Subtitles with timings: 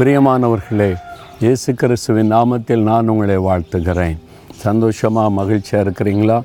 [0.00, 0.94] பிரியமானவர்களே
[1.40, 4.16] இயேசு கிறிஸ்துவின் நாமத்தில் நான் உங்களை வாழ்த்துகிறேன்.
[4.54, 6.42] சந்தோஷமாக மகிழ்ச்சியாக இருக்கிறீங்களா?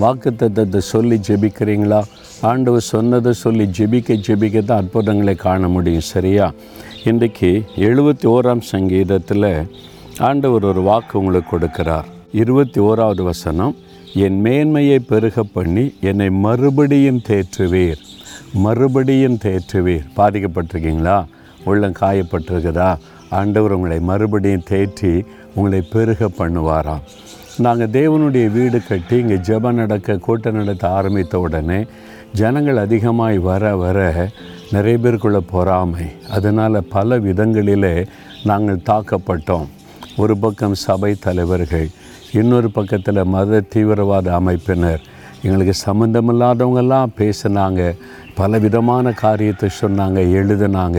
[0.00, 2.02] வாக்குத்தத்தத்தை சொல்லி ஜெபிக்கிறீங்களா?
[2.40, 6.52] ஆண்டவர் சொன்னதை சொல்லி ஜெபிக்க ஜெபிக்க தான் அற்புதங்களை காண முடியும் சரியா?
[7.04, 9.66] இன்றைக்கு எழுபத்தி ஓராம் சங்கீதத்தில்
[10.18, 12.04] ஆண்டவர் ஒரு வாக்கு உங்களுக்கு கொடுக்கிறார்.
[12.32, 13.76] இருபத்தி ஓராவது வசனம்
[14.14, 17.98] என் மேன்மையை பெருக பண்ணி என்னை மறுபடியும் தேற்றுவீர்.
[18.52, 20.06] மறுபடியும் தேற்றுவீர்.
[20.16, 21.24] பாதிக்கப்பட்டிருக்கீங்களா?
[21.70, 22.90] உள்ளம் காயப்பட்டிருக்குதா?
[23.38, 25.12] ஆண்டவர் உங்களை மறுபடியும் தேற்றி
[25.54, 27.04] உங்களை பெருக பண்ணுவாராம்.
[27.64, 31.80] நாங்கள் தேவனுடைய வீடு கட்டி இங்கே ஜெபம் நடக்க கூட்டம் நடத்த ஆரம்பித்த உடனே
[32.40, 33.98] ஜனங்கள் அதிகமாய் வர வர
[34.74, 36.06] நிறைய பேருக்குள்ள பொறாமை.
[36.36, 37.94] அதனால் பல விதங்களிலே
[38.50, 39.68] நாங்கள் தாக்கப்பட்டோம்.
[40.22, 41.88] ஒரு பக்கம் சபை தலைவர்கள்
[42.40, 45.02] இன்னொரு பக்கத்தில் மத தீவிரவாத அமைப்பினர்.
[45.42, 47.82] எங்களுக்கு சம்மந்தமில்லாதவங்கெல்லாம் பேசினாங்க.
[48.38, 50.98] பல விதமான காரியத்தை சொன்னாங்க எழுதுனாங்க.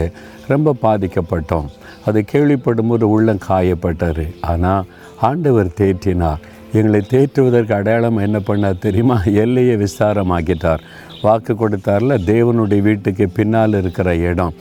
[0.51, 1.67] ரொம்ப பாதிக்கப்பட்டோம்.
[2.07, 4.87] அதை கேள்விப்படும்போது உள்ளம் காயப்பட்டார் ஆனால்
[5.27, 6.41] ஆண்டவர் தேற்றினார்.
[6.77, 9.17] எங்களை தேற்றுவதற்கு அடையாளம் என்ன பண்ணார் தெரியுமா?
[9.43, 10.83] எல்லையை விஸ்தாரமாக்கிட்டார்.
[11.25, 14.53] வாக்கு கொடுத்தார்ல தேவனுடைய வீட்டுக்கு பின்னால் இருக்கிற இடம்.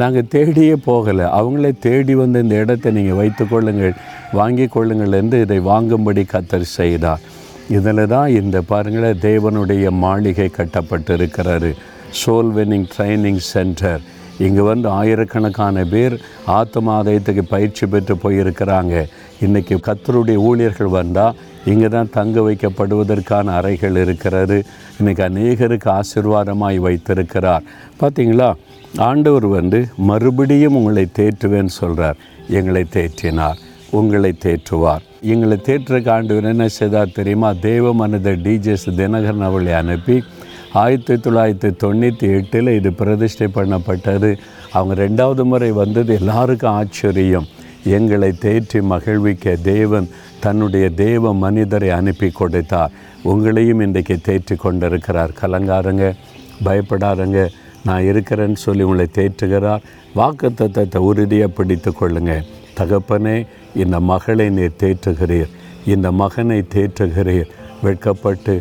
[0.00, 1.26] நாங்கள் தேடியே போகலை.
[1.38, 3.98] அவங்களே தேடி வந்து இந்த இடத்தை நீங்கள் வைத்துக்கொள்ளுங்கள்
[4.38, 7.24] வாங்கி கொள்ளுங்கள் என்று இதை வாங்கும்படி கத்தர் செய்தார்.
[7.76, 11.70] இதில் தான் இந்த பாருங்களேன் தேவனுடைய மாளிகை கட்டப்பட்டு இருக்கிறாரு
[12.20, 14.00] சோல் வின்னிங் ட்ரைனிங் சென்டர்
[14.38, 16.14] இங்கே வந்து ஆயிரக்கணக்கான பேர்
[16.46, 19.04] ஆத்மாதயத்துக்கு பயிற்சி பெற்று போயிருக்கிறாங்க.
[19.40, 24.64] இன்றைக்கி கத்தருடைய ஊழியர்கள் வந்தால் இங்கே தான் தங்க வைக்கப்படுவதற்கான அறைகள் இருக்கிறது.
[24.98, 27.62] இன்றைக்கி அநேகருக்கு ஆசிர்வாதமாய் வைத்திருக்கிறார்.
[28.00, 28.54] பார்த்தீங்களா
[28.96, 32.16] ஆண்டவர் வந்து மறுபடியும் உங்களை தேற்றுவேன்னு சொல்கிறார்
[32.48, 33.58] எங்களை தேற்றினார்.
[33.90, 35.02] உங்களை தேற்றுவார்.
[35.22, 37.52] எங்களை தேற்றுக்கு ஆண்டவர் என்ன செய்தார் தெரியுமா?
[37.52, 40.22] தேவ மனித டிஜேஸ் தினகரன் அவளை அனுப்பி
[40.82, 44.30] ஆயிரத்தி தொள்ளாயிரத்தி தொண்ணூற்றி எட்டில் இது பிரதிஷ்டை பண்ணப்பட்டது.
[44.76, 46.10] அவங்க ரெண்டாவது முறை வந்தது.
[46.20, 47.46] எல்லாருக்கும் ஆச்சரியம்.
[47.96, 50.08] எங்களை தேற்றி மகிழ்விக்க தேவன்
[50.44, 52.94] தன்னுடைய தேவ மனிதரை அனுப்பி கொடுத்தார்.
[53.30, 55.32] உங்களையும் இன்றைக்கு தேற்றி கொண்டிருக்கிறார்.
[55.42, 56.06] கலங்காரங்க
[56.66, 57.40] பயப்படாருங்க.
[57.88, 59.84] நான் இருக்கிறேன்னு சொல்லி உங்களை தேற்றுகிறார்.
[60.18, 62.46] வாக்கு தத்தத்தை உறுதியாக பிடித்து கொள்ளுங்கள்
[62.78, 63.36] தகப்பனே
[63.82, 65.52] இந்த மகளை நீர் தேற்றுகிறீர்.
[65.94, 67.50] இந்த மகனை தேற்றுகிறீர்.
[67.84, 68.54] வெட்கப்பட்டு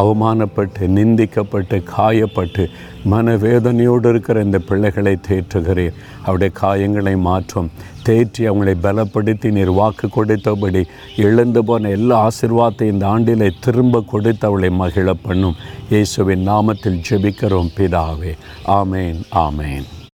[0.00, 2.64] அவமானப்பட்டு நிந்திக்கப்பட்டு காயப்பட்டு
[3.12, 5.96] மனவேதனையோடு இருக்கிற இந்த பிள்ளைகளை தேற்றுகிறீர்.
[6.24, 7.70] அவருடைய காயங்களை மாற்றும்.
[8.06, 10.82] தேற்றி அவங்களை பலப்படுத்தி நீர் வாக்கு கொடுத்தபடி
[11.16, 15.58] எழுந்து போன எல்லா ஆசிர்வாதத்தை இந்த ஆண்டிலே திரும்ப கொடுத்து அவளை மகிழ பண்ணும்.
[15.90, 18.34] இயேசுவின் நாமத்தில் ஜெபிக்கிறோம் பிதாவே.
[18.66, 19.88] ஆமேன் ஆமேன்.